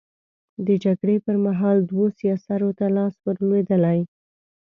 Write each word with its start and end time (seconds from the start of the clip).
د 0.65 0.67
جګړې 0.83 1.17
پر 1.25 1.35
مهال 1.45 1.77
دوو 1.89 2.05
سياسرو 2.19 2.69
ته 2.79 2.85
لاس 2.97 3.15
ور 3.23 3.37
لوېدلی. 3.47 3.99